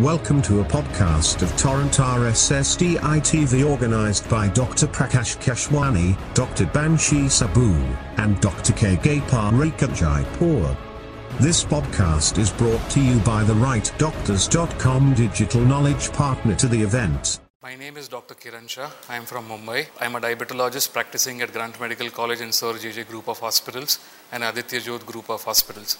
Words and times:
Welcome 0.00 0.42
to 0.42 0.58
a 0.58 0.64
podcast 0.64 1.42
of 1.42 1.56
Torrent 1.56 1.92
RSSDI 1.92 2.98
TV 2.98 3.64
organized 3.64 4.28
by 4.28 4.48
Dr. 4.48 4.88
Prakash 4.88 5.38
Keshwani, 5.38 6.18
Dr. 6.34 6.66
Banshi 6.66 7.26
Saboo, 7.26 7.78
and 8.16 8.40
Dr. 8.40 8.72
K. 8.72 8.96
Gopal 8.96 9.52
Jaipur. 9.94 10.76
This 11.38 11.62
podcast 11.62 12.38
is 12.38 12.50
brought 12.50 12.90
to 12.90 13.00
you 13.00 13.20
by 13.20 13.44
the 13.44 13.54
rightdoctors.com 13.54 15.14
digital 15.14 15.60
knowledge 15.60 16.10
partner 16.12 16.56
to 16.56 16.66
the 16.66 16.82
event. 16.82 17.38
My 17.62 17.76
name 17.76 17.96
is 17.96 18.08
Dr. 18.08 18.34
Kiran 18.34 18.68
Shah. 18.68 18.90
I 19.08 19.14
am 19.14 19.26
from 19.26 19.46
Mumbai. 19.46 19.86
I 20.00 20.06
am 20.06 20.16
a 20.16 20.20
diabetologist 20.20 20.92
practicing 20.92 21.40
at 21.40 21.52
Grant 21.52 21.80
Medical 21.80 22.10
College 22.10 22.40
and 22.40 22.52
Sir 22.52 22.72
JJ 22.72 23.06
Group 23.06 23.28
of 23.28 23.38
Hospitals 23.38 24.00
and 24.32 24.42
Aditya 24.42 24.80
Jyot 24.80 25.06
Group 25.06 25.30
of 25.30 25.44
Hospitals. 25.44 25.98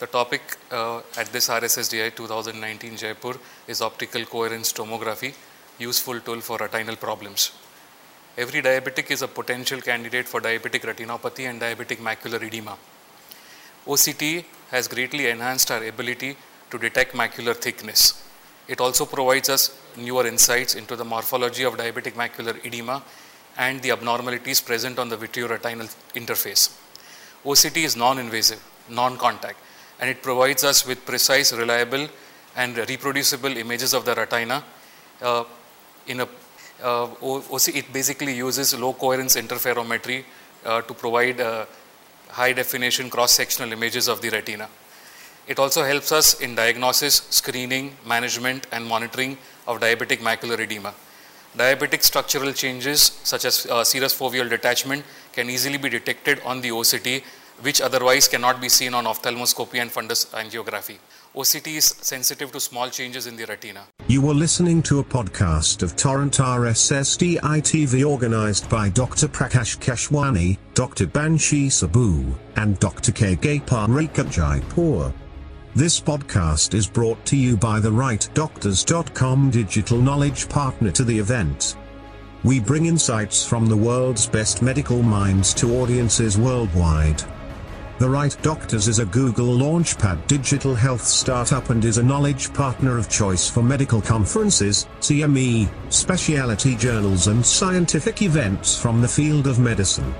The 0.00 0.06
topic 0.06 0.40
uh, 0.72 1.02
at 1.18 1.26
this 1.26 1.48
RSSDI 1.50 2.16
2019 2.16 2.96
Jaipur 2.96 3.34
is 3.68 3.82
optical 3.82 4.24
coherence 4.24 4.72
tomography, 4.72 5.34
useful 5.78 6.18
tool 6.20 6.40
for 6.40 6.56
retinal 6.56 6.96
problems. 6.96 7.52
Every 8.38 8.62
diabetic 8.62 9.10
is 9.10 9.20
a 9.20 9.28
potential 9.28 9.82
candidate 9.82 10.26
for 10.26 10.40
diabetic 10.40 10.86
retinopathy 10.90 11.50
and 11.50 11.60
diabetic 11.60 11.98
macular 11.98 12.42
edema. 12.42 12.78
OCT 13.86 14.46
has 14.70 14.88
greatly 14.88 15.28
enhanced 15.28 15.70
our 15.70 15.84
ability 15.84 16.34
to 16.70 16.78
detect 16.78 17.12
macular 17.12 17.54
thickness. 17.54 18.26
It 18.68 18.80
also 18.80 19.04
provides 19.04 19.50
us 19.50 19.78
newer 19.98 20.26
insights 20.26 20.76
into 20.76 20.96
the 20.96 21.04
morphology 21.04 21.64
of 21.64 21.76
diabetic 21.76 22.14
macular 22.14 22.56
edema 22.64 23.02
and 23.58 23.82
the 23.82 23.90
abnormalities 23.90 24.62
present 24.62 24.98
on 24.98 25.10
the 25.10 25.18
vitreoretinal 25.18 25.94
interface. 26.14 26.74
OCT 27.44 27.84
is 27.84 27.96
non-invasive, 27.96 28.64
non-contact, 28.88 29.58
and 30.00 30.08
it 30.08 30.22
provides 30.22 30.64
us 30.64 30.86
with 30.86 31.04
precise, 31.04 31.52
reliable, 31.52 32.08
and 32.56 32.76
reproducible 32.88 33.56
images 33.56 33.94
of 33.94 34.04
the 34.04 34.14
retina. 34.14 34.64
Uh, 35.22 35.44
in 36.06 36.20
a 36.20 36.28
uh, 36.82 37.08
OC, 37.22 37.76
it 37.76 37.92
basically 37.92 38.34
uses 38.34 38.78
low 38.78 38.94
coherence 38.94 39.36
interferometry 39.36 40.24
uh, 40.64 40.80
to 40.82 40.94
provide 40.94 41.40
uh, 41.40 41.66
high 42.28 42.52
definition 42.52 43.10
cross 43.10 43.32
sectional 43.32 43.70
images 43.72 44.08
of 44.08 44.20
the 44.22 44.30
retina. 44.30 44.68
It 45.46 45.58
also 45.58 45.84
helps 45.84 46.12
us 46.12 46.40
in 46.40 46.54
diagnosis, 46.54 47.26
screening, 47.30 47.96
management, 48.06 48.66
and 48.72 48.86
monitoring 48.86 49.36
of 49.66 49.80
diabetic 49.80 50.18
macular 50.18 50.58
edema. 50.58 50.94
Diabetic 51.56 52.02
structural 52.04 52.52
changes 52.52 53.18
such 53.24 53.44
as 53.44 53.66
uh, 53.66 53.82
serous 53.82 54.16
foveal 54.16 54.48
detachment 54.48 55.04
can 55.32 55.50
easily 55.50 55.76
be 55.76 55.88
detected 55.88 56.40
on 56.44 56.60
the 56.60 56.68
OCT 56.68 57.24
which 57.62 57.80
otherwise 57.80 58.28
cannot 58.28 58.60
be 58.60 58.68
seen 58.68 58.94
on 58.94 59.04
ophthalmoscopy 59.04 59.80
and 59.80 59.90
fundus 59.90 60.26
angiography. 60.32 60.98
OCT 61.34 61.76
is 61.76 61.84
sensitive 61.84 62.50
to 62.50 62.58
small 62.58 62.90
changes 62.90 63.26
in 63.26 63.36
the 63.36 63.44
retina. 63.44 63.84
You 64.08 64.20
were 64.20 64.34
listening 64.34 64.82
to 64.82 64.98
a 64.98 65.04
podcast 65.04 65.82
of 65.82 65.94
Torrent 65.94 66.38
RSSDI 66.38 67.38
TV 67.40 68.04
organized 68.04 68.68
by 68.68 68.88
Dr. 68.88 69.28
Prakash 69.28 69.78
Keshwani, 69.78 70.58
Dr. 70.74 71.06
Banshi 71.06 71.66
Saboo, 71.66 72.34
and 72.56 72.78
Dr. 72.80 73.12
K. 73.12 73.36
Gopal 73.36 73.88
Jaipur. 74.28 75.12
This 75.76 76.00
podcast 76.00 76.74
is 76.74 76.88
brought 76.88 77.24
to 77.26 77.36
you 77.36 77.56
by 77.56 77.78
the 77.78 77.90
rightdoctors.com 77.90 79.50
digital 79.50 79.98
knowledge 79.98 80.48
partner 80.48 80.90
to 80.90 81.04
the 81.04 81.16
event. 81.16 81.76
We 82.42 82.58
bring 82.58 82.86
insights 82.86 83.46
from 83.46 83.66
the 83.66 83.76
world's 83.76 84.26
best 84.26 84.62
medical 84.62 85.00
minds 85.00 85.54
to 85.54 85.76
audiences 85.76 86.36
worldwide. 86.36 87.22
The 88.00 88.08
Right 88.08 88.36
Doctors 88.40 88.88
is 88.88 88.98
a 88.98 89.04
Google 89.04 89.58
Launchpad 89.58 90.26
digital 90.26 90.74
health 90.74 91.04
startup 91.04 91.68
and 91.68 91.84
is 91.84 91.98
a 91.98 92.02
knowledge 92.02 92.50
partner 92.54 92.96
of 92.96 93.10
choice 93.10 93.46
for 93.46 93.62
medical 93.62 94.00
conferences, 94.00 94.88
CME, 95.00 95.68
specialty 95.90 96.76
journals 96.76 97.26
and 97.26 97.44
scientific 97.44 98.22
events 98.22 98.74
from 98.74 99.02
the 99.02 99.08
field 99.08 99.46
of 99.46 99.58
medicine. 99.58 100.14